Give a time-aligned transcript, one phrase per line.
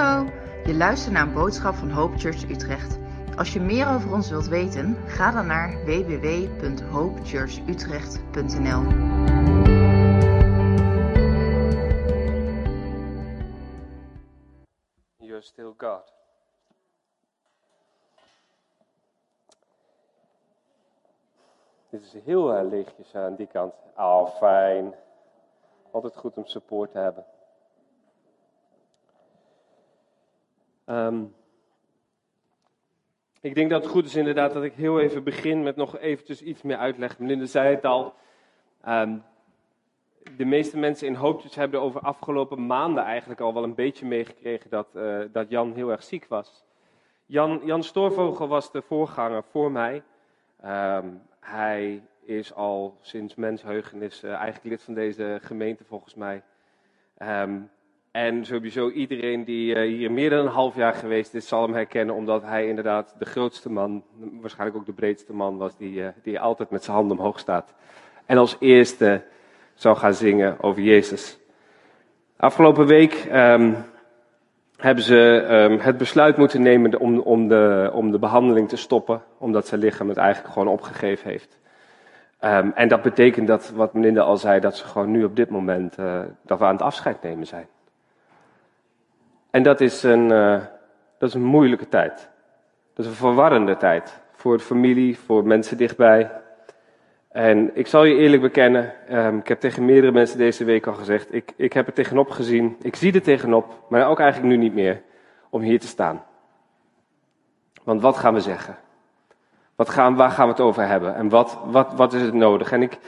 [0.00, 0.30] Hallo,
[0.64, 2.98] je luistert naar een boodschap van Hope Church Utrecht.
[3.36, 8.82] Als je meer over ons wilt weten, ga dan naar www.hopechurchutrecht.nl.
[15.16, 16.12] You're still God.
[21.90, 23.74] Dit is heel leegjes aan die kant.
[23.94, 24.94] Ah, fijn.
[25.90, 27.24] Altijd goed om support te hebben.
[30.90, 31.24] Ehm,
[33.40, 36.42] ik denk dat het goed is inderdaad dat ik heel even begin met nog eventjes
[36.42, 37.18] iets meer uitleg.
[37.18, 38.14] Melinda zei het al.
[38.80, 39.18] Ehm,
[40.36, 44.70] de meeste mensen in Hoopjes hebben over afgelopen maanden eigenlijk al wel een beetje meegekregen
[44.70, 46.64] dat, uh, dat Jan heel erg ziek was.
[47.26, 50.02] Jan, Jan Stoorvogel was de voorganger voor mij.
[50.64, 56.42] Um, hij is al sinds mensheugenis uh, eigenlijk lid van deze gemeente volgens mij.
[58.10, 61.74] En sowieso iedereen die uh, hier meer dan een half jaar geweest is, zal hem
[61.74, 64.02] herkennen, omdat hij inderdaad de grootste man,
[64.40, 67.74] waarschijnlijk ook de breedste man was, die, uh, die altijd met zijn handen omhoog staat.
[68.26, 69.22] En als eerste
[69.74, 71.38] zou gaan zingen over Jezus.
[72.36, 73.76] Afgelopen week um,
[74.76, 79.22] hebben ze um, het besluit moeten nemen om, om, de, om de behandeling te stoppen,
[79.38, 81.58] omdat zijn lichaam het eigenlijk gewoon opgegeven heeft.
[82.40, 85.50] Um, en dat betekent dat, wat Melinda al zei, dat ze gewoon nu op dit
[85.50, 87.66] moment, uh, dat we aan het afscheid nemen zijn.
[89.50, 90.60] En dat is een, uh,
[91.18, 92.28] dat is een moeilijke tijd.
[92.94, 94.20] Dat is een verwarrende tijd.
[94.32, 96.30] Voor de familie, voor mensen dichtbij.
[97.28, 100.94] En ik zal je eerlijk bekennen, um, ik heb tegen meerdere mensen deze week al
[100.94, 104.60] gezegd, ik, ik heb er tegenop gezien, ik zie er tegenop, maar ook eigenlijk nu
[104.60, 105.02] niet meer,
[105.50, 106.22] om hier te staan.
[107.82, 108.76] Want wat gaan we zeggen?
[109.76, 111.14] Wat gaan, waar gaan we het over hebben?
[111.14, 112.72] En wat, wat, wat is het nodig?
[112.72, 112.98] En ik,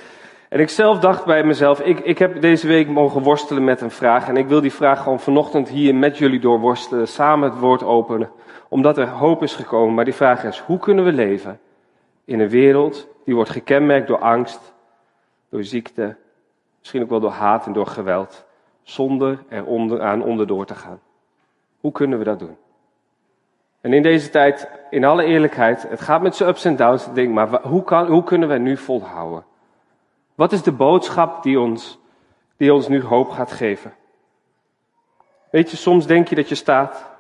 [0.53, 3.91] en ik zelf dacht bij mezelf, ik, ik heb deze week mogen worstelen met een
[3.91, 4.29] vraag.
[4.29, 8.31] En ik wil die vraag gewoon vanochtend hier met jullie doorworstelen, samen het woord openen.
[8.69, 9.95] Omdat er hoop is gekomen.
[9.95, 11.61] Maar die vraag is, hoe kunnen we leven
[12.25, 14.75] in een wereld die wordt gekenmerkt door angst,
[15.49, 16.17] door ziekte,
[16.79, 18.45] misschien ook wel door haat en door geweld,
[18.83, 21.01] zonder er onder, aan onderdoor te gaan.
[21.81, 22.57] Hoe kunnen we dat doen?
[23.81, 27.33] En in deze tijd, in alle eerlijkheid, het gaat met zijn ups en downs, denk
[27.33, 29.45] maar hoe, kan, hoe kunnen we nu volhouden?
[30.35, 31.99] Wat is de boodschap die ons,
[32.57, 33.95] die ons nu hoop gaat geven?
[35.51, 37.11] Weet je, soms denk je dat je staat,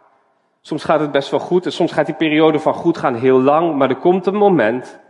[0.60, 3.40] soms gaat het best wel goed en soms gaat die periode van goed gaan heel
[3.40, 5.00] lang, maar er komt een moment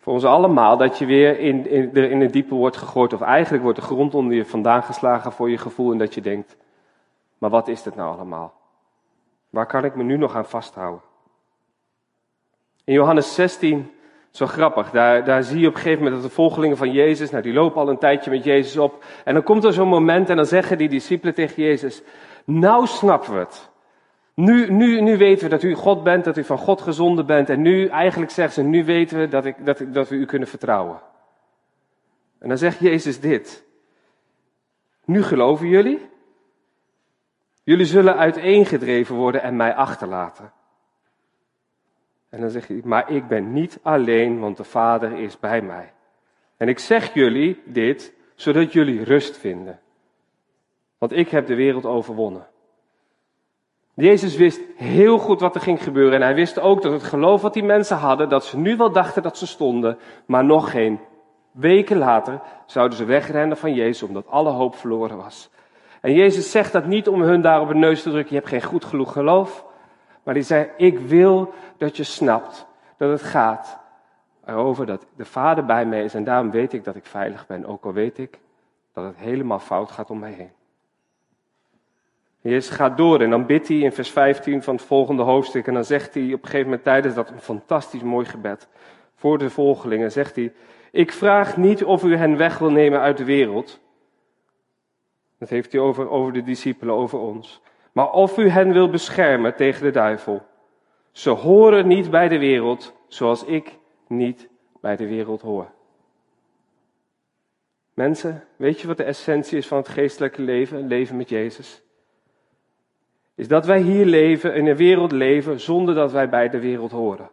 [0.00, 3.12] voor ons allemaal dat je weer in, in, in het diepe wordt gegooid.
[3.12, 5.92] Of eigenlijk wordt de grond onder je vandaan geslagen voor je gevoel.
[5.92, 6.56] En dat je denkt,
[7.38, 8.52] maar wat is dit nou allemaal?
[9.50, 11.02] Waar kan ik me nu nog aan vasthouden?
[12.84, 13.90] In Johannes 16,
[14.30, 17.30] zo grappig, daar, daar zie je op een gegeven moment dat de volgelingen van Jezus,
[17.30, 19.04] nou die lopen al een tijdje met Jezus op.
[19.24, 22.02] En dan komt er zo'n moment en dan zeggen die discipelen tegen Jezus,
[22.44, 23.70] nou snappen we het.
[24.34, 27.48] Nu, nu, nu weten we dat u God bent, dat u van God gezonden bent.
[27.48, 30.48] En nu, eigenlijk zeggen ze, nu weten we dat, ik, dat, dat we u kunnen
[30.48, 31.00] vertrouwen.
[32.38, 33.64] En dan zegt Jezus dit.
[35.04, 36.08] Nu geloven jullie?
[37.62, 40.52] Jullie zullen uiteengedreven worden en mij achterlaten.
[42.30, 45.92] En dan zegt hij, maar ik ben niet alleen, want de Vader is bij mij.
[46.56, 49.80] En ik zeg jullie dit, zodat jullie rust vinden.
[50.98, 52.46] Want ik heb de wereld overwonnen.
[53.94, 56.14] Jezus wist heel goed wat er ging gebeuren.
[56.14, 58.92] En hij wist ook dat het geloof wat die mensen hadden, dat ze nu wel
[58.92, 61.00] dachten dat ze stonden, maar nog geen
[61.50, 65.50] weken later zouden ze wegrennen van Jezus omdat alle hoop verloren was.
[66.00, 68.52] En Jezus zegt dat niet om hun daar op de neus te drukken, je hebt
[68.52, 69.64] geen goed genoeg geloof.
[70.30, 73.78] Maar hij zei, ik wil dat je snapt dat het gaat
[74.44, 77.66] erover dat de Vader bij mij is en daarom weet ik dat ik veilig ben,
[77.66, 78.38] ook al weet ik
[78.92, 80.50] dat het helemaal fout gaat om mij heen.
[82.40, 85.66] Jezus gaat door en dan bidt hij in vers 15 van het volgende hoofdstuk.
[85.66, 88.68] En dan zegt hij op een gegeven moment tijdens dat een fantastisch mooi gebed
[89.14, 90.12] voor de volgelingen.
[90.12, 90.52] Zegt hij,
[90.90, 93.80] ik vraag niet of u hen weg wil nemen uit de wereld.
[95.38, 97.62] Dat heeft hij over, over de discipelen, over ons.
[97.92, 100.42] Maar of u hen wil beschermen tegen de duivel.
[101.12, 104.48] Ze horen niet bij de wereld zoals ik niet
[104.80, 105.70] bij de wereld hoor.
[107.94, 111.82] Mensen, weet je wat de essentie is van het geestelijke leven, leven met Jezus?
[113.40, 116.90] is dat wij hier leven, in een wereld leven, zonder dat wij bij de wereld
[116.90, 117.30] horen.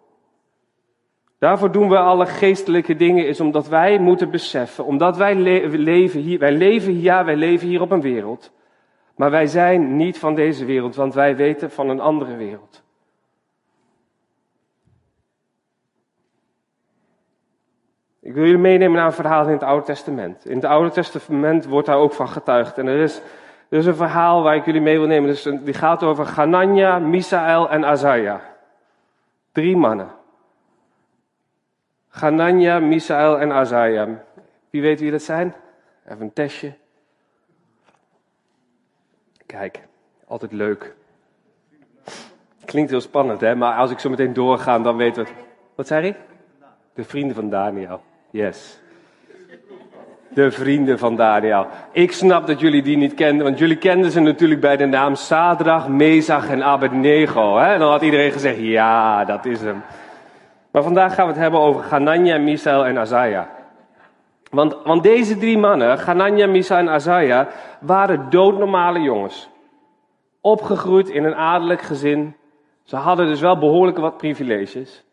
[1.40, 5.36] Daarvoor doen we alle geestelijke dingen, is omdat wij moeten beseffen, omdat wij
[5.72, 8.52] leven hier, wij leven hier, ja, wij leven hier op een wereld.
[9.18, 12.84] Maar wij zijn niet van deze wereld, want wij weten van een andere wereld.
[18.20, 20.46] Ik wil jullie meenemen naar een verhaal in het Oude Testament.
[20.46, 22.78] In het Oude Testament wordt daar ook van getuigd.
[22.78, 23.02] En er
[23.70, 25.30] is een verhaal waar ik jullie mee wil nemen.
[25.30, 28.42] Dus die gaat over Ganania, Misael en Azaja.
[29.52, 30.10] Drie mannen.
[32.10, 34.08] Ganania, Misael en Azaja.
[34.70, 35.54] Wie weet wie dat zijn?
[36.06, 36.74] Even een testje.
[39.48, 39.80] Kijk,
[40.28, 40.96] altijd leuk.
[42.66, 43.56] Klinkt heel spannend, hè?
[43.56, 45.30] Maar als ik zo meteen doorga, dan weten we.
[45.76, 46.16] Wat zei ik?
[46.94, 48.02] De vrienden van Daniel.
[48.30, 48.80] Yes.
[50.30, 51.68] De vrienden van Daniel.
[51.92, 55.16] Ik snap dat jullie die niet kenden, want jullie kenden ze natuurlijk bij de naam
[55.16, 57.58] Sadrach, Mezach en Abednego.
[57.58, 57.78] Hè?
[57.78, 59.84] Dan had iedereen gezegd, ja, dat is hem.
[60.72, 63.50] Maar vandaag gaan we het hebben over Ganania, Misael en Azaja.
[64.50, 67.48] Want, want deze drie mannen, Ganania, Misael en Azaja,
[67.80, 69.50] waren doodnormale jongens.
[70.42, 72.36] Opgegroeid in een adellijk gezin.
[72.84, 75.04] Ze hadden dus wel behoorlijk wat privileges.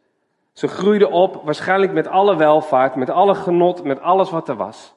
[0.53, 4.95] Ze groeiden op, waarschijnlijk met alle welvaart, met alle genot, met alles wat er was.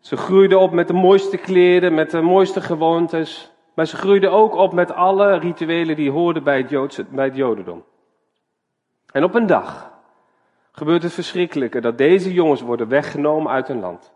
[0.00, 3.52] Ze groeiden op met de mooiste kleren, met de mooiste gewoontes.
[3.74, 7.36] Maar ze groeiden ook op met alle rituelen die hoorden bij het, Joodse, bij het
[7.36, 7.84] Jodendom.
[9.12, 9.91] En op een dag
[10.72, 14.12] gebeurt het verschrikkelijke dat deze jongens worden weggenomen uit hun land.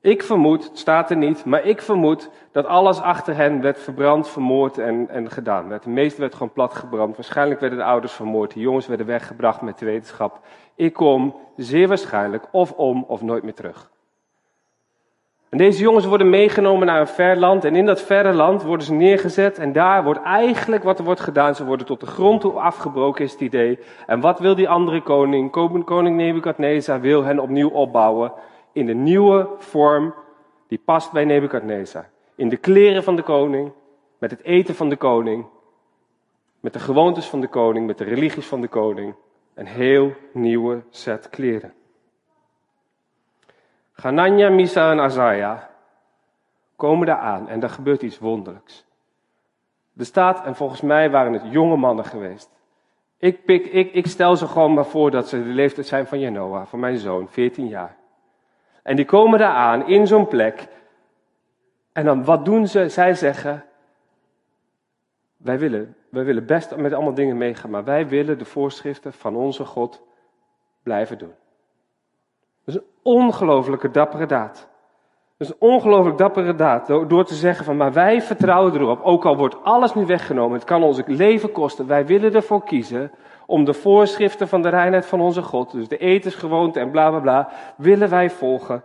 [0.00, 4.28] Ik vermoed, het staat er niet, maar ik vermoed dat alles achter hen werd verbrand,
[4.28, 5.70] vermoord en, en gedaan.
[5.70, 7.16] Het meeste werd gewoon platgebrand.
[7.16, 10.40] Waarschijnlijk werden de ouders vermoord, de jongens werden weggebracht met de wetenschap.
[10.74, 13.90] Ik kom zeer waarschijnlijk of om of nooit meer terug.
[15.48, 18.86] En deze jongens worden meegenomen naar een ver land en in dat verre land worden
[18.86, 22.40] ze neergezet en daar wordt eigenlijk wat er wordt gedaan, ze worden tot de grond
[22.40, 23.78] toe afgebroken is het idee.
[24.06, 25.50] En wat wil die andere koning?
[25.84, 28.32] Koning Nebukadnezar wil hen opnieuw opbouwen
[28.72, 30.14] in de nieuwe vorm
[30.68, 32.08] die past bij Nebukadnezar.
[32.34, 33.72] In de kleren van de koning,
[34.18, 35.46] met het eten van de koning,
[36.60, 39.14] met de gewoontes van de koning, met de religies van de koning.
[39.54, 41.72] Een heel nieuwe set kleren.
[44.00, 45.70] Ganania, Misa en Azaja
[46.76, 48.84] komen daar aan en er gebeurt iets wonderlijks.
[49.96, 52.50] Er staat, en volgens mij waren het jonge mannen geweest.
[53.16, 56.18] Ik, pik, ik, ik stel ze gewoon maar voor dat ze de leeftijd zijn van
[56.18, 57.96] Janoa, van mijn zoon, 14 jaar.
[58.82, 60.68] En die komen daar aan in zo'n plek.
[61.92, 62.88] En dan wat doen ze?
[62.88, 63.64] Zij zeggen:
[65.36, 69.36] wij willen, wij willen best met allemaal dingen meegaan, maar wij willen de voorschriften van
[69.36, 70.02] onze God
[70.82, 71.34] blijven doen.
[72.68, 74.68] Dat is een ongelofelijke dappere daad.
[75.36, 76.86] Dat is een ongelooflijk dappere daad.
[76.86, 79.00] Door te zeggen van, maar wij vertrouwen erop.
[79.02, 80.56] Ook al wordt alles nu weggenomen.
[80.56, 81.86] Het kan ons leven kosten.
[81.86, 83.10] Wij willen ervoor kiezen
[83.46, 85.70] om de voorschriften van de reinheid van onze God.
[85.70, 87.48] Dus de etensgewoonte en bla bla bla.
[87.76, 88.84] Willen wij volgen.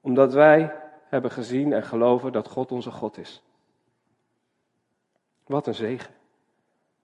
[0.00, 0.72] Omdat wij
[1.08, 3.42] hebben gezien en geloven dat God onze God is.
[5.46, 6.14] Wat een zegen.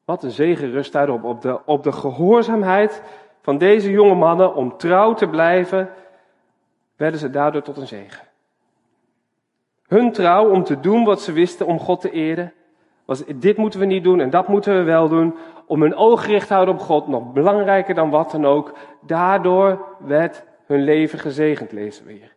[0.05, 1.25] Wat een zegen rust daarop.
[1.25, 3.03] Op de, op de gehoorzaamheid
[3.47, 5.91] van deze jonge mannen om trouw te blijven,
[6.97, 8.27] werden ze daardoor tot een zegen.
[9.87, 12.53] Hun trouw om te doen wat ze wisten om God te eren,
[13.05, 15.37] was dit moeten we niet doen en dat moeten we wel doen.
[15.67, 18.73] Om hun oog gericht te houden op God, nog belangrijker dan wat dan ook.
[19.01, 22.35] Daardoor werd hun leven gezegend, lezen we hier.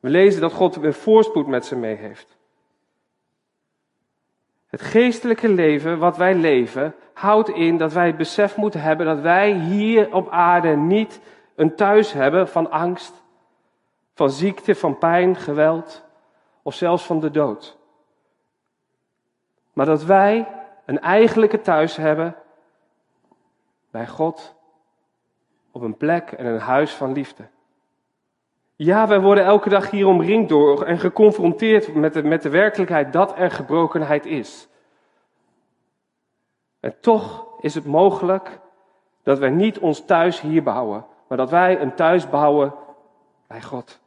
[0.00, 2.36] We lezen dat God weer voorspoed met ze mee heeft.
[4.66, 9.20] Het geestelijke leven wat wij leven houdt in dat wij het besef moeten hebben dat
[9.20, 11.20] wij hier op aarde niet
[11.54, 13.22] een thuis hebben van angst,
[14.14, 16.04] van ziekte, van pijn, geweld
[16.62, 17.76] of zelfs van de dood.
[19.72, 20.48] Maar dat wij
[20.84, 22.36] een eigenlijke thuis hebben
[23.90, 24.54] bij God
[25.70, 27.44] op een plek en een huis van liefde.
[28.76, 33.12] Ja, wij worden elke dag hier omringd door en geconfronteerd met de, met de werkelijkheid
[33.12, 34.68] dat er gebrokenheid is.
[36.84, 38.60] En toch is het mogelijk
[39.22, 42.74] dat wij niet ons thuis hier bouwen, maar dat wij een thuis bouwen
[43.46, 44.00] bij God.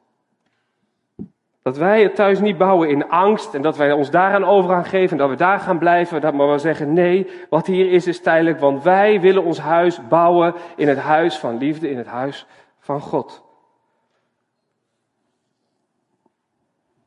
[1.62, 4.86] Dat wij het thuis niet bouwen in angst en dat wij ons daaraan over gaan
[4.86, 6.22] geven en dat we daar gaan blijven.
[6.22, 10.07] Dat maar we zeggen nee, wat hier is is tijdelijk, want wij willen ons huis
[10.07, 12.46] bouwen in het huis van liefde, in het huis
[12.79, 13.46] van God.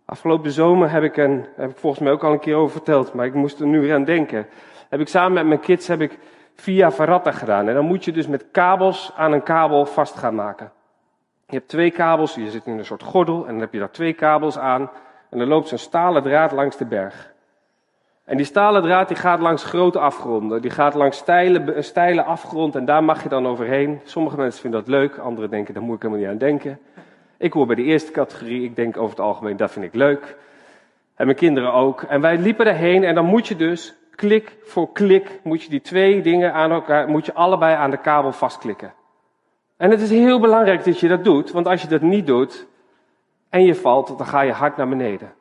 [0.05, 3.15] Afgelopen zomer heb ik, een, heb ik volgens mij ook al een keer over verteld,
[3.15, 4.47] maar ik moest er nu weer aan denken.
[4.91, 6.19] Heb ik samen met mijn kids heb ik
[6.55, 7.69] via Verratta gedaan.
[7.69, 10.73] En dan moet je dus met kabels aan een kabel vast gaan maken.
[11.47, 13.91] Je hebt twee kabels, je zit in een soort gordel en dan heb je daar
[13.91, 14.91] twee kabels aan.
[15.31, 17.33] En dan loopt zo'n stalen draad langs de berg.
[18.25, 20.63] En die stalen draad die gaat langs grote afgronden.
[20.63, 24.01] Die gaat langs steile, steile afgrond en daar mag je dan overheen.
[24.05, 26.79] Sommige mensen vinden dat leuk, anderen denken daar moet ik helemaal niet aan denken.
[27.37, 30.37] Ik hoor bij de eerste categorie, ik denk over het algemeen dat vind ik leuk.
[31.15, 32.03] En mijn kinderen ook.
[32.03, 35.81] En wij liepen erheen en dan moet je dus klik voor klik, moet je die
[35.81, 38.93] twee dingen aan elkaar, moet je allebei aan de kabel vastklikken.
[39.77, 42.67] En het is heel belangrijk dat je dat doet, want als je dat niet doet
[43.49, 45.33] en je valt, dan ga je hard naar beneden.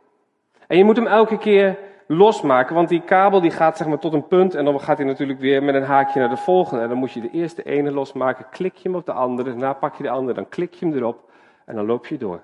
[0.68, 4.14] En je moet hem elke keer losmaken, want die kabel die gaat zeg maar tot
[4.14, 6.84] een punt en dan gaat hij natuurlijk weer met een haakje naar de volgende.
[6.84, 9.74] En dan moet je de eerste ene losmaken, klik je hem op de andere, daarna
[9.74, 11.30] pak je de andere, dan klik je hem erop
[11.66, 12.42] en dan loop je door.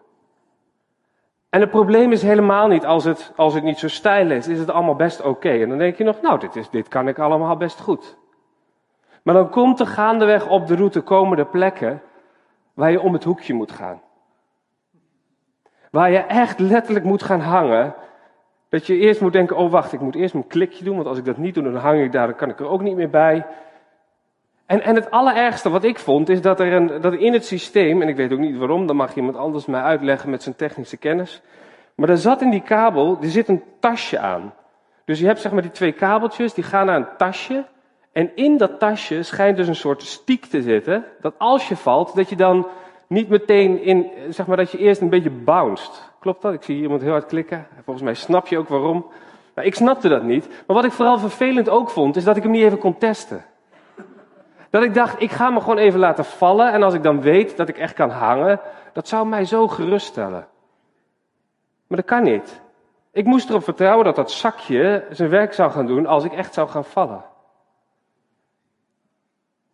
[1.50, 4.60] En het probleem is helemaal niet als het, als het niet zo stijl is, is
[4.60, 5.50] het allemaal best oké.
[5.50, 8.18] En dan denk je nog, nou, dit, is, dit kan ik allemaal best goed.
[9.24, 12.02] Maar dan komt er gaandeweg op de route komende plekken
[12.74, 14.02] waar je om het hoekje moet gaan.
[15.92, 17.96] Waar je echt letterlijk moet gaan hangen.
[18.70, 21.18] Dat je eerst moet denken, oh wacht, ik moet eerst mijn klikje doen, want als
[21.18, 23.10] ik dat niet doe, dan hang ik daar, dan kan ik er ook niet meer
[23.10, 23.46] bij.
[24.66, 28.02] En, en het allerergste wat ik vond, is dat er, een, dat in het systeem,
[28.02, 30.98] en ik weet ook niet waarom, dan mag iemand anders mij uitleggen met zijn technische
[30.98, 31.42] kennis.
[31.96, 34.54] Maar er zat in die kabel, er zit een tasje aan.
[35.06, 37.66] Dus je hebt zeg maar die twee kabeltjes, die gaan naar een tasje.
[38.12, 42.16] En in dat tasje schijnt dus een soort stiek te zitten, dat als je valt,
[42.16, 42.68] dat je dan
[43.08, 46.12] niet meteen in, zeg maar dat je eerst een beetje bounced.
[46.20, 46.54] Klopt dat?
[46.54, 47.68] Ik zie iemand heel hard klikken.
[47.84, 49.06] Volgens mij snap je ook waarom.
[49.54, 50.48] Maar ik snapte dat niet.
[50.48, 53.46] Maar wat ik vooral vervelend ook vond, is dat ik hem niet even kon testen.
[54.76, 56.72] Dat ik dacht, ik ga me gewoon even laten vallen.
[56.72, 58.60] En als ik dan weet dat ik echt kan hangen,
[58.94, 60.48] dat zou mij zo geruststellen.
[61.88, 62.62] Maar dat kan niet.
[63.12, 66.54] Ik moest erop vertrouwen dat dat zakje zijn werk zou gaan doen als ik echt
[66.54, 67.26] zou gaan vallen.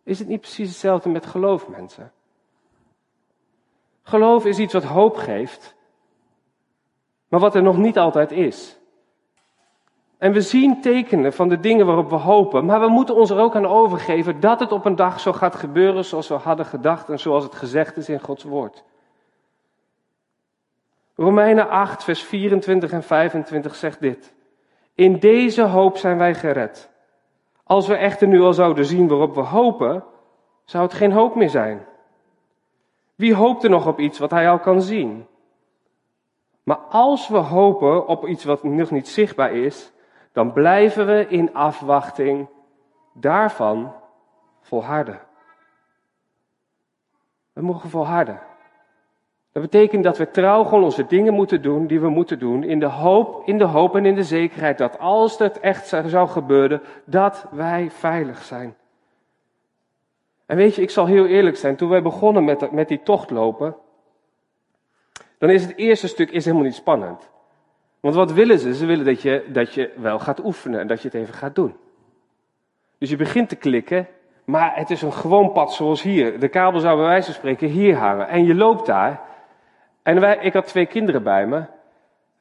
[0.02, 2.12] Is het niet precies hetzelfde met geloof, mensen?
[4.02, 5.74] Geloof is iets wat hoop geeft,
[7.28, 8.78] maar wat er nog niet altijd is.
[10.22, 13.38] En we zien tekenen van de dingen waarop we hopen, maar we moeten ons er
[13.38, 17.08] ook aan overgeven dat het op een dag zo gaat gebeuren zoals we hadden gedacht
[17.08, 18.84] en zoals het gezegd is in Gods woord.
[21.14, 24.34] Romeinen 8, vers 24 en 25 zegt dit.
[24.94, 26.90] In deze hoop zijn wij gered.
[27.64, 30.04] Als we echter nu al zouden zien waarop we hopen,
[30.64, 31.86] zou het geen hoop meer zijn.
[33.14, 35.26] Wie hoopt er nog op iets wat hij al kan zien?
[36.62, 39.92] Maar als we hopen op iets wat nog niet zichtbaar is,
[40.32, 42.48] dan blijven we in afwachting
[43.12, 43.94] daarvan
[44.60, 45.20] volharden.
[47.52, 48.40] We mogen volharden.
[49.52, 52.80] Dat betekent dat we trouw gewoon onze dingen moeten doen die we moeten doen in
[52.80, 56.82] de hoop, in de hoop en in de zekerheid dat als het echt zou gebeuren,
[57.04, 58.76] dat wij veilig zijn.
[60.46, 63.30] En weet je, ik zal heel eerlijk zijn, toen wij begonnen met, met die tocht
[63.30, 63.76] lopen,
[65.38, 67.30] dan is het eerste stuk is helemaal niet spannend.
[68.02, 68.74] Want wat willen ze?
[68.74, 71.54] Ze willen dat je, dat je wel gaat oefenen en dat je het even gaat
[71.54, 71.76] doen.
[72.98, 74.08] Dus je begint te klikken,
[74.44, 76.40] maar het is een gewoon pad zoals hier.
[76.40, 78.28] De kabel zou bij wijze van spreken hier hangen.
[78.28, 79.20] En je loopt daar.
[80.02, 81.64] En wij, ik had twee kinderen bij me.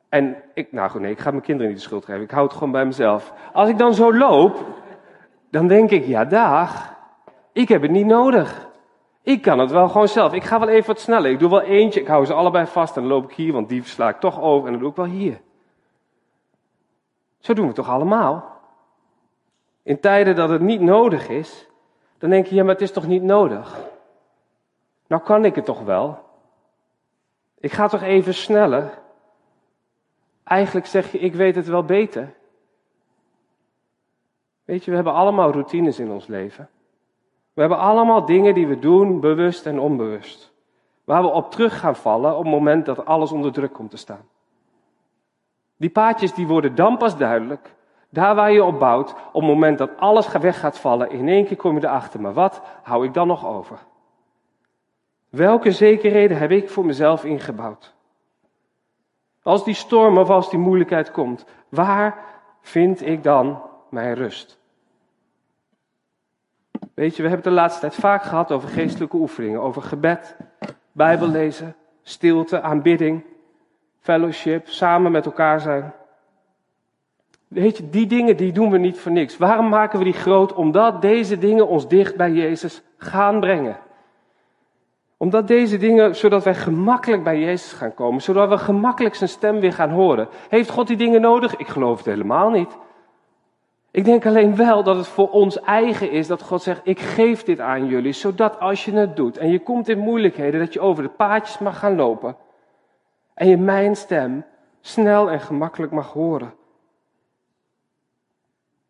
[0.10, 2.22] En ik, nou goed, nee, ik ga mijn kinderen niet de schuld geven.
[2.22, 3.34] Ik hou het gewoon bij mezelf.
[3.54, 4.66] Als ik dan zo loop,
[5.52, 6.96] dan denk ik, ja dag,
[7.54, 8.70] ik heb het niet nodig.
[9.24, 10.34] Ik kan het wel gewoon zelf.
[10.34, 11.32] Ik ga wel even wat sneller.
[11.32, 13.70] Ik doe wel eentje, ik hou ze allebei vast en dan loop ik hier, want
[13.70, 15.40] die sla ik toch over en dan doe ik wel hier.
[17.42, 18.60] Zo doen we toch allemaal?
[19.84, 21.68] In tijden dat het niet nodig is,
[22.18, 23.80] dan denk je, ja, maar het is toch niet nodig?
[25.08, 26.20] Nou kan ik het toch wel?
[27.60, 29.00] Ik ga toch even sneller?
[30.44, 32.34] Eigenlijk zeg je, ik weet het wel beter.
[34.64, 36.70] Weet je, we hebben allemaal routines in ons leven.
[37.54, 40.54] We hebben allemaal dingen die we doen, bewust en onbewust.
[41.04, 43.98] Waar we op terug gaan vallen op het moment dat alles onder druk komt te
[43.98, 44.30] staan.
[45.82, 47.74] Die paadjes die worden dan pas duidelijk,
[48.10, 51.46] daar waar je op bouwt, op het moment dat alles weg gaat vallen, in één
[51.46, 53.80] keer kom je erachter, maar wat hou ik dan nog over?
[55.30, 57.94] Welke zekerheden heb ik voor mezelf ingebouwd?
[59.44, 62.26] Als die storm of als die moeilijkheid komt, waar
[62.62, 64.60] vind ik dan mijn rust?
[66.94, 70.36] Weet je, we hebben het de laatste tijd vaak gehad over geestelijke oefeningen, over gebed,
[70.92, 73.24] Bijbel lezen, stilte, aanbidding,
[74.02, 75.94] fellowship, samen met elkaar zijn.
[77.48, 79.38] Weet je, die dingen die doen we niet voor niks.
[79.38, 80.54] Waarom maken we die groot?
[80.54, 83.78] Omdat deze dingen ons dicht bij Jezus gaan brengen.
[85.18, 89.60] Omdat deze dingen, zodat wij gemakkelijk bij Jezus gaan komen, zodat we gemakkelijk zijn stem
[89.60, 90.28] weer gaan horen.
[90.50, 91.56] Heeft God die dingen nodig?
[91.56, 92.78] Ik geloof het helemaal niet.
[93.92, 97.44] Ik denk alleen wel dat het voor ons eigen is dat God zegt: Ik geef
[97.44, 100.80] dit aan jullie, zodat als je het doet en je komt in moeilijkheden, dat je
[100.80, 102.36] over de paadjes mag gaan lopen
[103.42, 104.46] en je mijn stem
[104.82, 106.54] snel en gemakkelijk mag horen.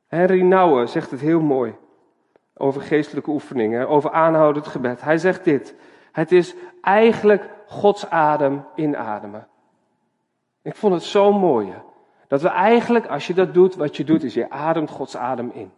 [0.08, 1.76] Henry Nouwen zegt het heel mooi
[2.54, 5.02] over geestelijke oefeningen, over aanhoudend gebed.
[5.02, 5.76] Hij zegt dit:
[6.12, 9.48] Het is eigenlijk Gods adem inademen.
[10.62, 11.74] Ik vond het zo mooi.
[12.28, 15.52] Dat we eigenlijk, als je dat doet, wat je doet, is je ademt Gods adem
[15.54, 15.72] in.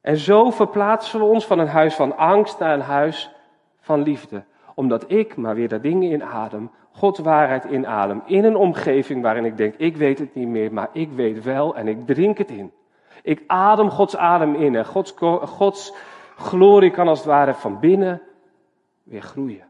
[0.00, 3.34] En zo verplaatsen we ons van een huis van angst naar een huis
[3.80, 4.44] van liefde.
[4.74, 8.22] Omdat ik maar weer dat dingen inadem Gods waarheid inadem.
[8.26, 11.76] In een omgeving waarin ik denk, ik weet het niet meer, maar ik weet wel
[11.76, 12.72] en ik drink het in.
[13.22, 15.94] Ik adem Gods adem in en Gods, Gods
[16.36, 18.22] glorie kan als het ware van binnen
[19.02, 19.68] weer groeien.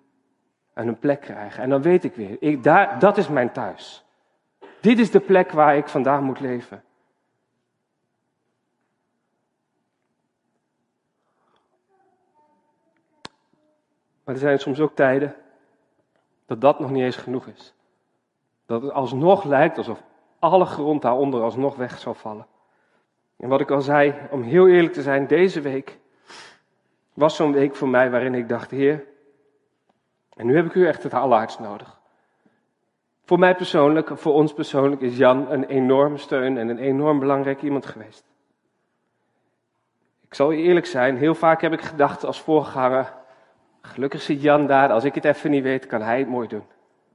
[0.74, 1.62] En een plek krijgen.
[1.62, 4.04] En dan weet ik weer, ik, daar, dat is mijn thuis.
[4.80, 6.82] Dit is de plek waar ik vandaag moet leven.
[14.24, 15.34] Maar er zijn soms ook tijden
[16.50, 17.74] dat dat nog niet eens genoeg is.
[18.66, 20.02] Dat het alsnog lijkt alsof
[20.38, 22.46] alle grond daaronder alsnog weg zal vallen.
[23.36, 25.98] En wat ik al zei, om heel eerlijk te zijn, deze week
[27.14, 29.04] was zo'n week voor mij waarin ik dacht, Heer,
[30.36, 32.00] en nu heb ik u echt het allerhardst nodig.
[33.24, 37.62] Voor mij persoonlijk, voor ons persoonlijk, is Jan een enorme steun en een enorm belangrijk
[37.62, 38.24] iemand geweest.
[40.20, 43.18] Ik zal je eerlijk zijn, heel vaak heb ik gedacht als voorganger,
[43.80, 46.64] gelukkig zit Jan daar, als ik het even niet weet, kan hij het mooi doen.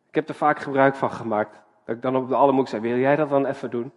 [0.09, 1.61] Ik heb er vaak gebruik van gemaakt.
[1.85, 3.91] Dat ik dan op de allermoek zei, wil jij dat dan even doen?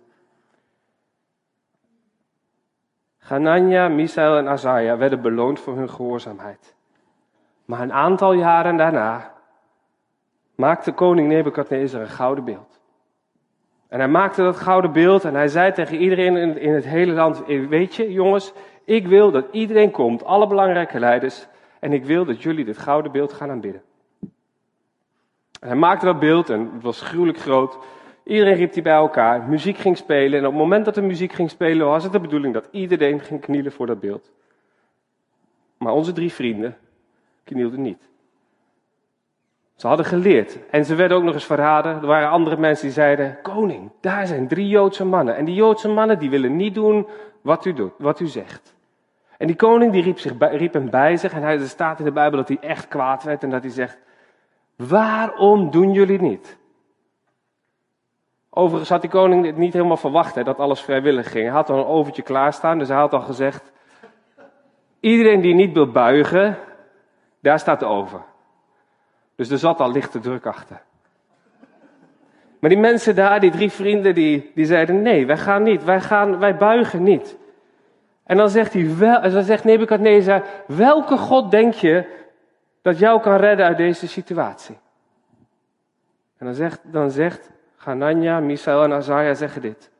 [3.18, 6.74] Ganania, Misael en Azaja werden beloond voor hun gehoorzaamheid.
[7.64, 9.32] Maar een aantal jaren daarna
[10.54, 12.80] maakte koning Nebukadnezar een gouden beeld.
[13.88, 17.46] En hij maakte dat gouden beeld en hij zei tegen iedereen in het hele land:
[17.46, 18.52] Weet je, jongens,
[18.84, 21.46] ik wil dat iedereen komt, alle belangrijke leiders,
[21.80, 23.82] en ik wil dat jullie dit gouden beeld gaan aanbidden.
[25.60, 27.78] En hij maakte dat beeld en het was gruwelijk groot.
[28.24, 31.32] Iedereen riep die bij elkaar, muziek ging spelen en op het moment dat de muziek
[31.32, 34.30] ging spelen was het de bedoeling dat iedereen ging knielen voor dat beeld.
[35.78, 36.76] Maar onze drie vrienden
[37.44, 38.08] knielden niet.
[39.78, 41.94] Ze hadden geleerd en ze werden ook nog eens verraden.
[41.94, 45.36] Er waren andere mensen die zeiden: Koning, daar zijn drie Joodse mannen.
[45.36, 47.06] En die Joodse mannen die willen niet doen
[47.40, 48.76] wat u, doet, wat u zegt.
[49.38, 51.32] En die koning die riep, zich, riep hem bij zich.
[51.32, 53.70] En hij, er staat in de Bijbel dat hij echt kwaad werd en dat hij
[53.70, 53.98] zegt:
[54.76, 56.58] Waarom doen jullie niet?
[58.50, 61.44] Overigens had die koning het niet helemaal verwacht dat alles vrijwillig ging.
[61.44, 63.72] Hij had al een overtje klaarstaan, dus hij had al gezegd:
[65.00, 66.58] Iedereen die niet wil buigen,
[67.40, 68.20] daar staat de over.
[69.36, 70.82] Dus er zat al lichte druk achter.
[72.58, 76.00] Maar die mensen daar, die drie vrienden, die, die zeiden: Nee, wij gaan niet, wij,
[76.00, 77.36] gaan, wij buigen niet.
[78.28, 82.06] En dan zegt, hij wel, dan zegt Nebukadnezar: Welke God denk je
[82.82, 84.78] dat jou kan redden uit deze situatie?
[86.36, 89.90] En dan zegt, dan zegt Hanania, Misael en Azaria zeggen dit.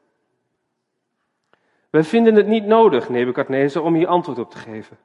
[1.91, 4.97] We vinden het niet nodig, Nebukadnezar, om hier antwoord op te geven.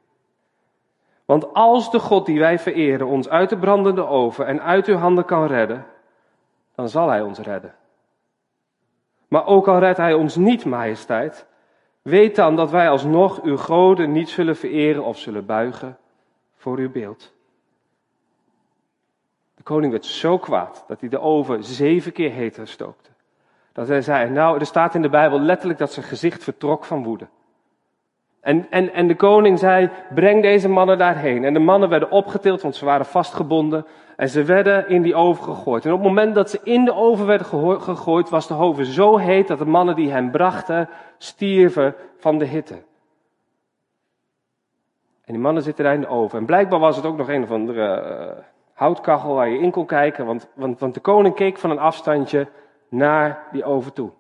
[1.26, 4.96] Want als de God die wij vereren ons uit de brandende oven en uit uw
[4.96, 5.86] handen kan redden,
[6.76, 7.76] dan zal hij ons redden.
[9.28, 11.48] Maar ook al redt hij ons niet, majesteit,
[12.04, 15.98] weet dan dat wij alsnog uw goden niet zullen vereren of zullen buigen
[16.56, 17.34] voor uw beeld.
[19.56, 23.10] De koning werd zo kwaad dat hij de oven zeven keer heter stookte.
[23.72, 27.04] Dat hij zei, nou, er staat in de Bijbel letterlijk dat zijn gezicht vertrok van
[27.04, 27.28] woede.
[28.40, 31.44] En, en, en de koning zei, breng deze mannen daarheen.
[31.44, 33.86] En de mannen werden opgetild, want ze waren vastgebonden.
[34.16, 35.86] En ze werden in die oven gegooid.
[35.86, 37.48] En op het moment dat ze in de oven werden
[37.82, 42.46] gegooid, was de oven zo heet dat de mannen die hen brachten, stierven van de
[42.46, 42.84] hitte.
[45.26, 46.40] En die mannen zitten daar in de oven.
[46.40, 48.04] En blijkbaar was het ook nog een of andere
[48.38, 50.26] uh, houtkachel waar je in kon kijken.
[50.26, 52.48] Want, want, want de koning keek van een afstandje
[52.90, 54.12] naar die oven toe.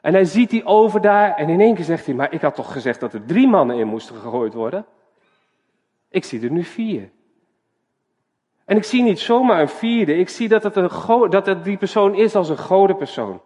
[0.00, 2.54] En hij ziet die oven daar en in één keer zegt hij, maar ik had
[2.54, 4.86] toch gezegd dat er drie mannen in moesten gegooid worden?
[6.08, 7.10] Ik zie er nu vier.
[8.64, 12.14] En ik zie niet zomaar een vierde, ik zie dat het, een dat die persoon
[12.14, 13.40] is als een gode persoon.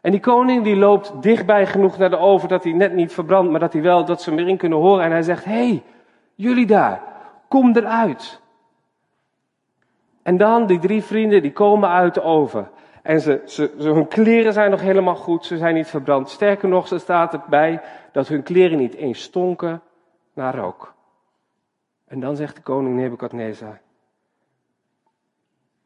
[0.00, 3.50] En die koning die loopt dichtbij genoeg naar de oven dat hij net niet verbrandt,
[3.50, 5.04] maar dat hij wel, dat ze hem erin kunnen horen.
[5.04, 5.82] En hij zegt, hé, hey,
[6.34, 7.02] jullie daar,
[7.48, 8.40] kom eruit.
[10.22, 12.70] En dan die drie vrienden, die komen uit de oven.
[13.02, 16.30] En ze, ze, hun kleren zijn nog helemaal goed, ze zijn niet verbrand.
[16.30, 17.80] Sterker nog, er staat erbij
[18.12, 19.82] dat hun kleren niet eens stonken
[20.34, 20.94] naar rook.
[22.08, 23.80] En dan zegt de koning Nebukadnezar,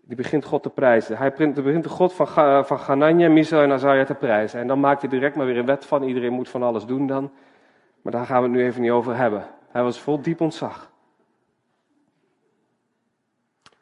[0.00, 1.16] die begint God te prijzen.
[1.16, 2.26] Hij begint de God van,
[2.66, 4.60] van Ganania, Misael en Azaria te prijzen.
[4.60, 7.06] En dan maakt hij direct maar weer een wet van, iedereen moet van alles doen
[7.06, 7.30] dan.
[8.02, 9.46] Maar daar gaan we het nu even niet over hebben.
[9.70, 10.90] Hij was vol diep ontzag.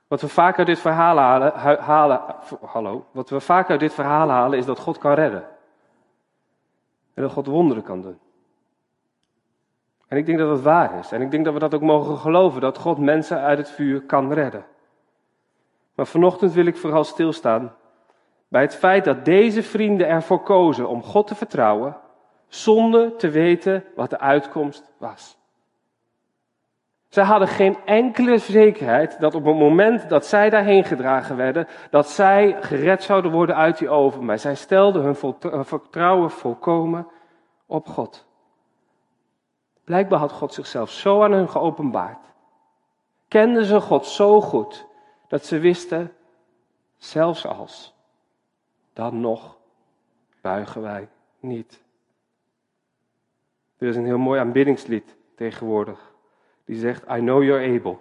[0.08, 2.20] Wat we vaak uit dit verhaal halen, halen,
[2.64, 5.44] hallo, wat we vaak uit dit verhaal halen is dat God kan redden.
[7.14, 8.18] En dat God wonderen kan doen.
[10.10, 11.12] En ik denk dat dat waar is.
[11.12, 14.02] En ik denk dat we dat ook mogen geloven, dat God mensen uit het vuur
[14.02, 14.64] kan redden.
[15.94, 17.74] Maar vanochtend wil ik vooral stilstaan
[18.48, 21.96] bij het feit dat deze vrienden ervoor kozen om God te vertrouwen,
[22.48, 25.38] zonder te weten wat de uitkomst was.
[27.08, 32.08] Zij hadden geen enkele zekerheid dat op het moment dat zij daarheen gedragen werden, dat
[32.08, 34.24] zij gered zouden worden uit die oven.
[34.24, 35.16] Maar zij stelden hun
[35.64, 37.06] vertrouwen volkomen
[37.66, 38.28] op God.
[39.84, 42.26] Blijkbaar had God zichzelf zo aan hun geopenbaard.
[43.28, 44.86] Kenden ze God zo goed
[45.28, 46.12] dat ze wisten,
[46.96, 47.94] zelfs als,
[48.92, 49.56] dan nog
[50.40, 51.08] buigen wij
[51.40, 51.82] niet.
[53.78, 56.12] Er is een heel mooi aanbiddingslied tegenwoordig.
[56.64, 57.98] Die zegt, I know you're able.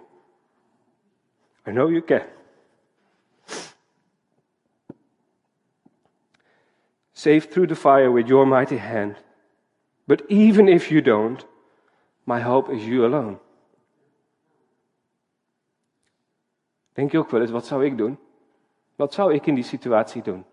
[1.66, 2.22] I know you can.
[7.12, 9.22] Save through the fire with your mighty hand.
[10.04, 11.46] But even if you don't,
[12.30, 13.36] my hope is you alone.
[16.92, 18.18] Denk je ook wel eens, wat zou ik doen?
[18.96, 20.44] Wat zou ik in die situatie doen?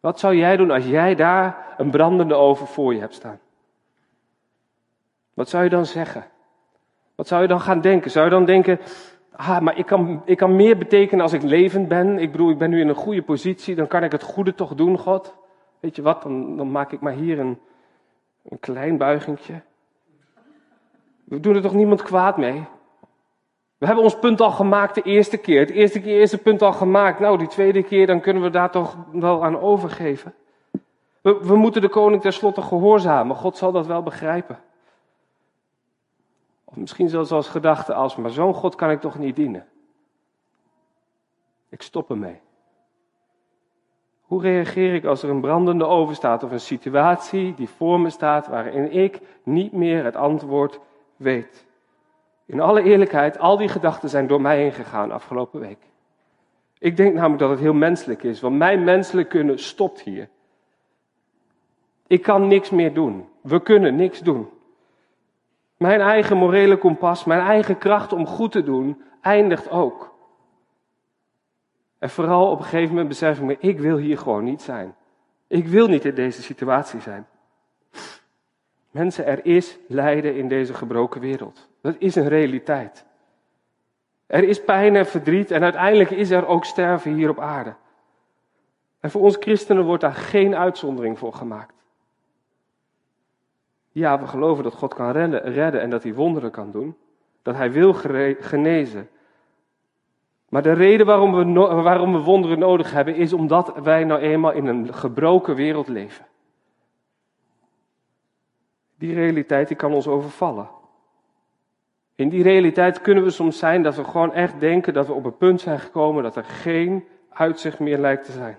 [0.00, 3.40] Wat zou jij doen als jij daar een brandende oven voor je hebt staan?
[5.34, 6.26] Wat zou je dan zeggen?
[7.14, 8.10] Wat zou je dan gaan denken?
[8.10, 8.78] Zou je dan denken,
[9.30, 12.18] ah, maar ik kan, ik kan meer betekenen als ik levend ben.
[12.18, 14.74] Ik bedoel, ik ben nu in een goede positie, dan kan ik het goede toch
[14.74, 15.34] doen, God.
[15.80, 17.58] Weet je wat, dan, dan maak ik maar hier een,
[18.42, 19.62] een klein buigingje.
[21.28, 22.66] We doen er toch niemand kwaad mee?
[23.78, 25.60] We hebben ons punt al gemaakt de eerste keer.
[25.60, 27.20] Het eerste keer is het punt al gemaakt.
[27.20, 30.34] Nou, die tweede keer, dan kunnen we daar toch wel aan overgeven.
[31.20, 33.36] We, we moeten de koning tenslotte gehoorzamen.
[33.36, 34.58] God zal dat wel begrijpen.
[36.64, 39.66] Of misschien zelfs als gedachte als, maar zo'n God kan ik toch niet dienen.
[41.68, 42.40] Ik stop ermee.
[44.20, 48.10] Hoe reageer ik als er een brandende oven staat of een situatie die voor me
[48.10, 50.80] staat waarin ik niet meer het antwoord
[51.18, 51.66] weet?
[52.46, 55.78] In alle eerlijkheid, al die gedachten zijn door mij heen gegaan afgelopen week.
[56.78, 60.28] Ik denk namelijk dat het heel menselijk is, want mijn menselijk kunnen stopt hier.
[62.06, 63.28] Ik kan niks meer doen.
[63.40, 64.48] We kunnen niks doen.
[65.76, 70.14] Mijn eigen morele kompas, mijn eigen kracht om goed te doen, eindigt ook.
[71.98, 74.94] En vooral op een gegeven moment besef ik me, ik wil hier gewoon niet zijn.
[75.46, 77.26] Ik wil niet in deze situatie zijn.
[78.90, 81.68] Mensen, er is lijden in deze gebroken wereld.
[81.80, 83.06] Dat is een realiteit.
[84.26, 87.74] Er is pijn en verdriet en uiteindelijk is er ook sterven hier op aarde.
[89.00, 91.74] En voor ons christenen wordt daar geen uitzondering voor gemaakt.
[93.92, 96.96] Ja, we geloven dat God kan redden, en dat hij wonderen kan doen.
[97.42, 97.94] Dat hij wil
[98.40, 99.08] genezen.
[100.48, 104.52] Maar de reden waarom we, waarom we wonderen nodig hebben, is omdat wij nou eenmaal
[104.52, 106.26] in een gebroken wereld leven.
[108.98, 110.68] Die realiteit die kan ons overvallen.
[112.14, 115.24] In die realiteit kunnen we soms zijn dat we gewoon echt denken dat we op
[115.24, 118.58] een punt zijn gekomen dat er geen uitzicht meer lijkt te zijn.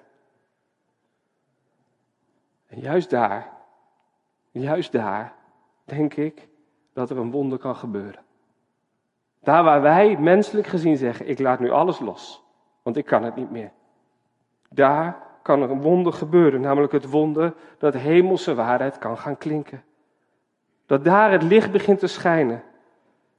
[2.68, 3.58] En juist daar
[4.52, 5.34] juist daar
[5.86, 6.48] denk ik
[6.94, 8.22] dat er een wonder kan gebeuren.
[9.40, 12.44] Daar waar wij menselijk gezien zeggen, ik laat nu alles los,
[12.82, 13.72] want ik kan het niet meer.
[14.70, 19.84] Daar kan er een wonder gebeuren, namelijk het wonder dat hemelse waarheid kan gaan klinken.
[20.90, 22.64] Dat daar het licht begint te schijnen.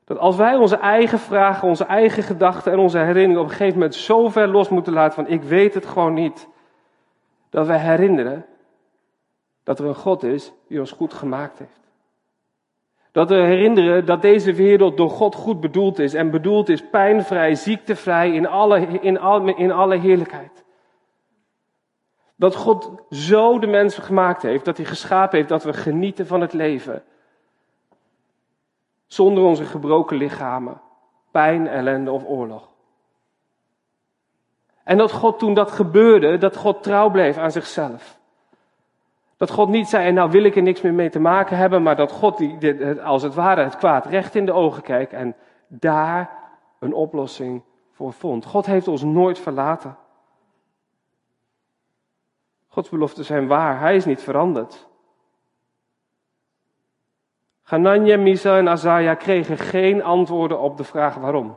[0.05, 3.79] Dat als wij onze eigen vragen, onze eigen gedachten en onze herinneringen op een gegeven
[3.79, 6.49] moment zo ver los moeten laten van ik weet het gewoon niet.
[7.49, 8.47] Dat wij herinneren
[9.65, 11.81] dat er een God is die ons goed gemaakt heeft.
[13.13, 16.15] Dat we herinneren dat deze wereld door God goed bedoeld is.
[16.15, 20.65] En bedoeld is pijnvrij, ziektevrij, in alle, in, in alle heerlijkheid.
[22.37, 26.41] Dat God zo de mensen gemaakt heeft, dat hij geschapen heeft dat we genieten van
[26.41, 27.03] het leven.
[29.11, 30.81] Zonder onze gebroken lichamen,
[31.31, 32.68] pijn, ellende of oorlog.
[34.85, 38.18] En dat God toen dat gebeurde, dat God trouw bleef aan zichzelf.
[39.37, 41.83] Dat God niet zei, en nou wil ik er niks meer mee te maken hebben,
[41.83, 45.37] maar dat God die, als het ware het kwaad recht in de ogen kijkt en
[45.66, 46.31] daar
[46.79, 48.44] een oplossing voor vond.
[48.44, 49.96] God heeft ons nooit verlaten.
[52.68, 54.88] Gods beloften zijn waar, hij is niet veranderd.
[57.70, 61.56] Hanania, Misa en Azaja kregen geen antwoorden op de vraag waarom.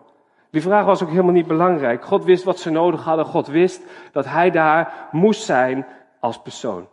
[0.49, 2.05] Die vraag was ook helemaal niet belangrijk.
[2.05, 3.25] God wist wat ze nodig hadden.
[3.25, 5.85] God wist dat hij daar moest zijn
[6.19, 6.87] als persoon.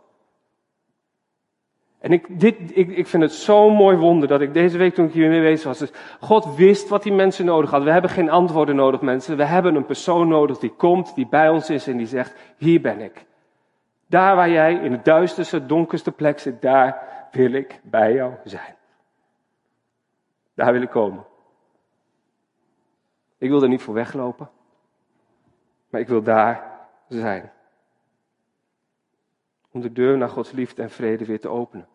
[1.99, 5.05] En ik, dit, ik, ik vind het zo'n mooi wonder dat ik deze week toen
[5.05, 5.79] ik hiermee bezig was.
[5.79, 7.87] Dus God wist wat die mensen nodig hadden.
[7.87, 9.37] We hebben geen antwoorden nodig, mensen.
[9.37, 12.81] We hebben een persoon nodig die komt, die bij ons is en die zegt: Hier
[12.81, 13.25] ben ik.
[14.07, 18.79] Daar waar jij in de duisterste, donkerste plek zit, daar wil ik bij jou zijn.
[20.61, 21.25] Daar wil ik komen.
[23.37, 24.49] Ik wil er niet voor weglopen,
[25.89, 27.51] maar ik wil daar zijn
[29.71, 31.87] om de deur naar Gods liefde en vrede weer te openen.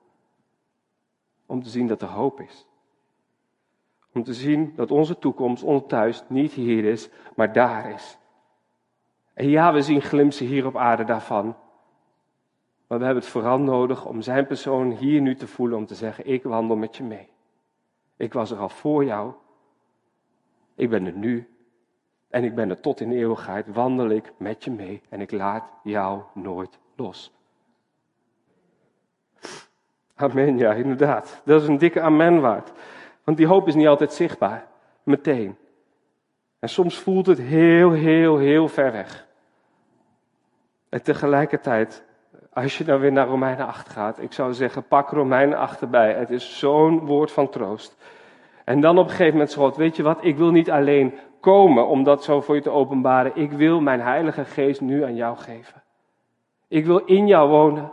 [1.47, 2.67] Om te zien dat er hoop is.
[4.13, 8.19] Om te zien dat onze toekomst, ons thuis, niet hier is, maar daar is.
[9.33, 11.45] En ja, we zien glimsen hier op aarde daarvan.
[12.87, 15.95] Maar we hebben het vooral nodig om zijn persoon hier nu te voelen, om te
[15.95, 17.35] zeggen, ik wandel met je mee.
[18.17, 19.33] Ik was er al voor jou.
[20.75, 21.49] Ik ben er nu.
[22.29, 23.67] En ik ben er tot in eeuwigheid.
[23.67, 25.03] Wandel ik met je mee.
[25.09, 27.35] En ik laat jou nooit los.
[30.15, 31.43] Amen, ja, inderdaad.
[31.45, 32.73] Dat is een dikke amen waard.
[33.25, 34.67] Want die hoop is niet altijd zichtbaar.
[35.03, 35.57] Meteen.
[36.59, 39.27] En soms voelt het heel, heel, heel ver weg.
[40.89, 42.05] En tegelijkertijd,
[42.57, 46.13] als je dan weer naar Romeinen 8 gaat, ik zou zeggen, pak Romeinen 8 erbij.
[46.13, 47.97] Het is zo'n woord van troost.
[48.65, 51.87] En dan op een gegeven moment zegt weet je wat, ik wil niet alleen komen
[51.87, 53.33] om dat zo voor je te openbaren.
[53.35, 55.83] Ik wil mijn Heilige Geest nu aan jou geven.
[56.69, 57.93] Ik wil in jou wonen.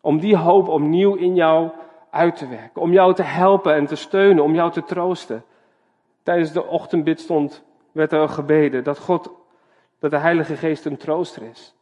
[0.00, 1.70] Om die hoop opnieuw in jou
[2.10, 2.82] uit te werken.
[2.82, 5.44] Om jou te helpen en te steunen, om jou te troosten.
[6.22, 9.30] Tijdens de ochtendbid stond, werd er gebeden dat God,
[9.98, 11.73] dat de Heilige Geest een trooster is.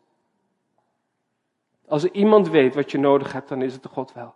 [1.93, 4.35] Als er iemand weet wat je nodig hebt, dan is het God wel.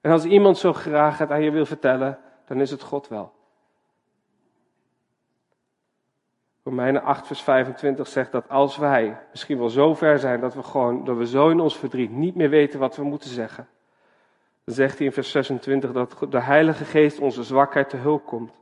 [0.00, 3.32] En als iemand zo graag het aan je wil vertellen, dan is het God wel.
[6.62, 10.62] Romeinen 8, vers 25 zegt dat als wij misschien wel zo ver zijn dat we
[10.62, 13.68] gewoon, dat we zo in ons verdriet niet meer weten wat we moeten zeggen.
[14.64, 18.60] Dan zegt hij in vers 26 dat de Heilige Geest onze zwakheid te hulp komt.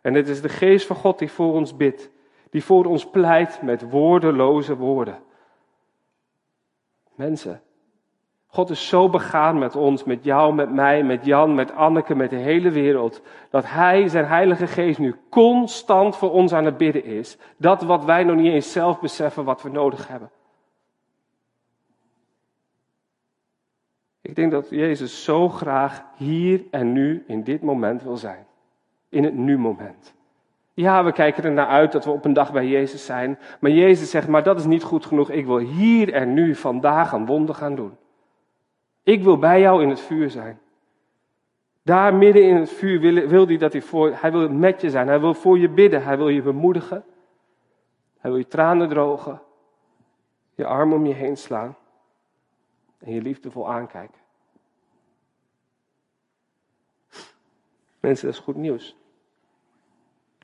[0.00, 2.10] En het is de Geest van God die voor ons bidt,
[2.50, 5.30] die voor ons pleit met woordeloze woorden.
[7.14, 7.62] Mensen,
[8.46, 12.30] God is zo begaan met ons, met jou, met mij, met Jan, met Anneke, met
[12.30, 17.04] de hele wereld, dat Hij, zijn Heilige Geest, nu constant voor ons aan het bidden
[17.04, 17.36] is.
[17.56, 20.30] Dat wat wij nog niet eens zelf beseffen wat we nodig hebben.
[24.20, 28.46] Ik denk dat Jezus zo graag hier en nu in dit moment wil zijn.
[29.08, 30.14] In het nu-moment.
[30.74, 33.38] Ja, we kijken er naar uit dat we op een dag bij Jezus zijn.
[33.60, 35.30] Maar Jezus zegt, maar dat is niet goed genoeg.
[35.30, 37.96] Ik wil hier en nu vandaag een wonder gaan doen.
[39.02, 40.60] Ik wil bij jou in het vuur zijn.
[41.82, 44.90] Daar midden in het vuur wil, wil hij dat hij voor, hij wil met je
[44.90, 45.08] zijn.
[45.08, 46.04] Hij wil voor je bidden.
[46.04, 47.04] Hij wil je bemoedigen.
[48.18, 49.42] Hij wil je tranen drogen.
[50.54, 51.76] Je arm om je heen slaan.
[52.98, 54.20] En je liefdevol aankijken.
[58.00, 58.96] Mensen, dat is goed nieuws.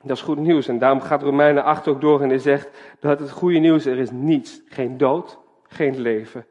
[0.03, 0.67] Dat is goed nieuws.
[0.67, 3.97] En daarom gaat Romeinen 8 ook door en hij zegt dat het goede nieuws er
[3.97, 4.61] is niets.
[4.69, 6.45] Geen dood, geen leven.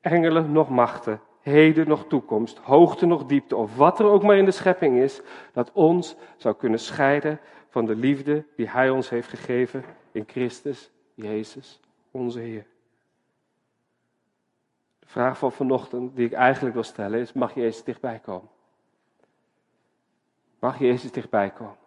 [0.00, 4.44] Engelen nog machten heden nog toekomst, hoogte nog diepte, of wat er ook maar in
[4.44, 5.20] de schepping is,
[5.52, 10.90] dat ons zou kunnen scheiden van de liefde die Hij ons heeft gegeven in Christus
[11.14, 12.66] Jezus, onze Heer.
[14.98, 18.48] De vraag van vanochtend die ik eigenlijk wil stellen is, mag Jezus dichtbij komen?
[20.58, 21.83] Mag Jezus dichtbij komen?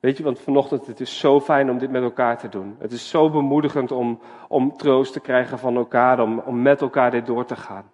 [0.00, 2.76] Weet je, want vanochtend, het is zo fijn om dit met elkaar te doen.
[2.78, 7.10] Het is zo bemoedigend om, om troost te krijgen van elkaar, om, om met elkaar
[7.10, 7.90] dit door te gaan.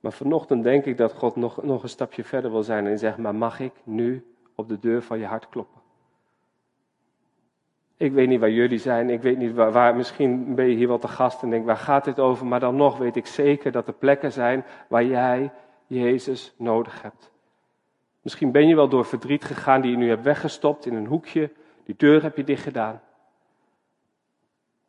[0.00, 3.18] Maar vanochtend denk ik dat God nog, nog een stapje verder wil zijn en zegt,
[3.18, 5.80] maar mag ik nu op de deur van je hart kloppen?
[7.96, 10.88] Ik weet niet waar jullie zijn, ik weet niet waar, waar, misschien ben je hier
[10.88, 12.46] wel te gast en denk, waar gaat dit over?
[12.46, 15.52] Maar dan nog weet ik zeker dat er plekken zijn waar jij
[15.86, 17.34] Jezus nodig hebt.
[18.26, 21.50] Misschien ben je wel door verdriet gegaan die je nu hebt weggestopt in een hoekje.
[21.84, 23.02] Die deur heb je dicht gedaan.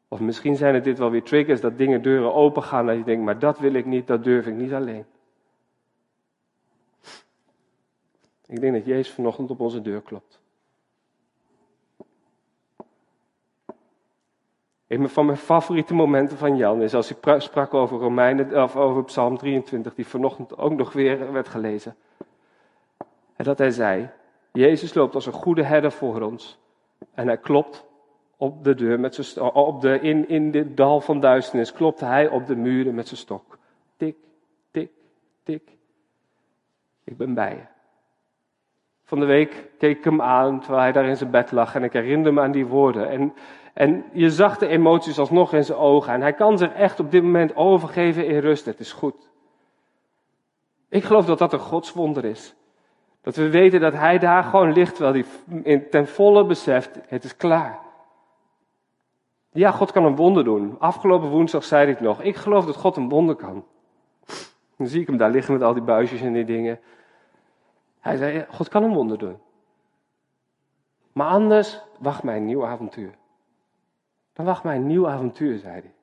[0.08, 2.86] Of misschien zijn het dit wel weer triggers dat dingen deuren open gaan.
[2.86, 5.06] Dat je denkt, maar dat wil ik niet, dat durf ik niet alleen.
[8.46, 10.40] Ik denk dat Jezus vanochtend op onze deur klopt.
[14.88, 19.04] Een van mijn favoriete momenten van Jan is als hij sprak over Romeinen, of over
[19.04, 21.96] Psalm 23, die vanochtend ook nog weer werd gelezen.
[23.38, 24.10] En dat hij zei,
[24.52, 26.60] Jezus loopt als een goede herder voor ons.
[27.14, 27.86] En hij klopt
[28.38, 32.28] op de deur met zijn op de, in, in dit dal van duisternis klopte hij
[32.28, 33.58] op de muren met zijn stok.
[33.98, 34.16] Tik,
[34.72, 34.92] tik,
[35.44, 35.62] tik.
[37.04, 37.64] Ik ben bij je.
[39.04, 41.84] Van de week keek ik hem aan terwijl hij daar in zijn bed lag en
[41.84, 43.10] ik herinnerde me aan die woorden.
[43.10, 43.34] En,
[43.74, 47.12] en je zag de emoties alsnog in zijn ogen en hij kan zich echt op
[47.12, 48.66] dit moment overgeven in rust.
[48.66, 49.30] Het is goed.
[50.90, 52.56] Ik geloof dat dat een godswonder is.
[53.28, 55.26] Dat we weten dat hij daar gewoon ligt terwijl
[55.64, 57.80] hij ten volle beseft, het is klaar.
[59.52, 60.80] Ja, God kan een wonder doen.
[60.80, 63.66] Afgelopen woensdag zei ik nog, ik geloof dat God een wonder kan.
[64.78, 66.80] Dan zie ik hem daar liggen met al die buisjes en die dingen.
[68.00, 69.38] Hij zei, God kan een wonder doen.
[71.12, 73.14] Maar anders wacht mij een nieuw avontuur.
[74.34, 75.94] Dan wacht mij een nieuw avontuur, zei hij.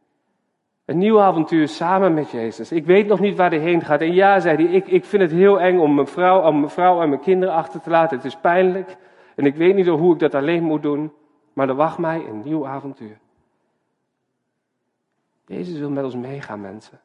[0.85, 2.73] Een nieuw avontuur samen met Jezus.
[2.73, 4.01] Ik weet nog niet waar hij heen gaat.
[4.01, 6.71] En ja, zei hij, ik, ik vind het heel eng om mijn, vrouw, om mijn
[6.71, 8.17] vrouw en mijn kinderen achter te laten.
[8.17, 8.97] Het is pijnlijk.
[9.35, 11.13] En ik weet niet hoe ik dat alleen moet doen.
[11.53, 13.19] Maar er wacht mij een nieuw avontuur.
[15.47, 17.01] Jezus wil met ons meegaan, mensen.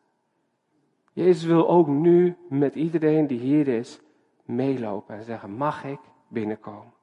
[1.13, 3.99] Jezus wil ook nu met iedereen die hier is
[4.45, 6.93] meelopen en zeggen: Mag ik binnenkomen?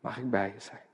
[0.00, 0.93] Mag ik bij je zijn?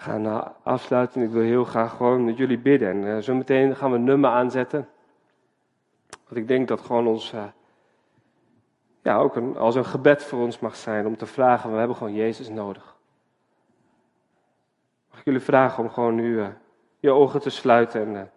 [0.00, 1.22] Gaan nou afsluiten.
[1.22, 2.88] Ik wil heel graag gewoon met jullie bidden.
[2.88, 4.88] En uh, zo meteen gaan we een nummer aanzetten.
[6.08, 7.44] Want ik denk dat gewoon ons, uh,
[9.02, 11.96] ja, ook een, als een gebed voor ons mag zijn om te vragen: we hebben
[11.96, 12.96] gewoon Jezus nodig.
[15.10, 16.48] Mag ik jullie vragen om gewoon nu uh,
[16.98, 18.30] je ogen te sluiten en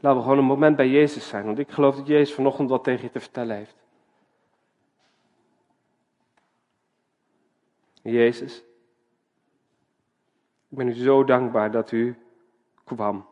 [0.00, 1.44] Laten we gewoon een moment bij Jezus zijn.
[1.44, 3.76] Want ik geloof dat Jezus vanochtend wat tegen je te vertellen heeft.
[8.02, 8.62] Jezus,
[10.70, 12.16] ik ben u zo dankbaar dat u
[12.84, 13.26] kwam.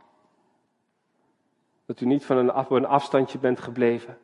[1.87, 4.19] Dat u niet van een, af, een afstandje bent gebleven.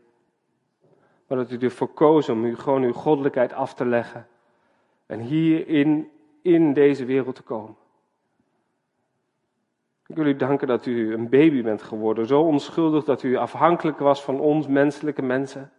[1.27, 4.27] Maar dat u ervoor koos om u gewoon uw goddelijkheid af te leggen.
[5.07, 6.11] En hier in,
[6.43, 7.77] in deze wereld te komen.
[10.07, 13.99] Ik wil u danken dat u een baby bent geworden, zo onschuldig dat u afhankelijk
[13.99, 15.73] was van ons menselijke mensen.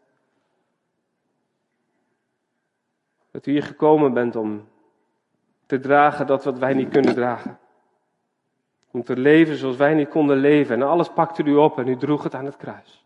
[3.31, 4.67] Dat u hier gekomen bent om
[5.65, 7.59] te dragen dat wat wij niet kunnen dragen.
[8.91, 10.75] Om te leven zoals wij niet konden leven.
[10.75, 13.05] En alles pakte u op en u droeg het aan het kruis.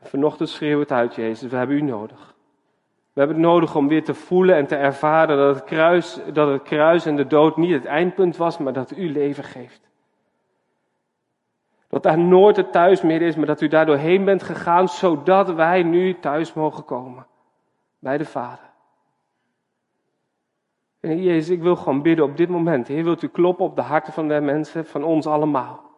[0.00, 2.34] Vanochtend schreeuw het uit, Jezus, we hebben u nodig.
[3.12, 6.48] We hebben het nodig om weer te voelen en te ervaren dat het, kruis, dat
[6.48, 9.80] het kruis en de dood niet het eindpunt was, maar dat u leven geeft.
[11.88, 15.54] Dat daar nooit het thuis meer is, maar dat u daar doorheen bent gegaan, zodat
[15.54, 17.26] wij nu thuis mogen komen.
[17.98, 18.70] Bij de Vader.
[21.06, 22.88] En Jezus, ik wil gewoon bidden op dit moment.
[22.88, 25.90] Heer, wilt u kloppen op de harten van de mensen, van ons allemaal.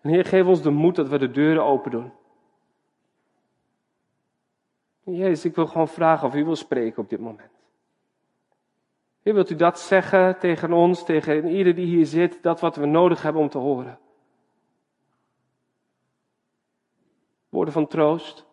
[0.00, 2.12] En Heer, geef ons de moed dat we de deuren open doen.
[5.02, 7.50] Jezus, ik wil gewoon vragen of u wil spreken op dit moment.
[9.22, 12.86] Heer, wilt u dat zeggen tegen ons, tegen ieder die hier zit, dat wat we
[12.86, 13.98] nodig hebben om te horen?
[17.48, 18.46] Woorden van troost,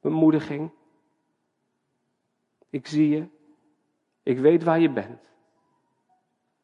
[0.00, 0.70] bemoediging.
[2.70, 3.28] Ik zie je.
[4.22, 5.30] Ik weet waar je bent.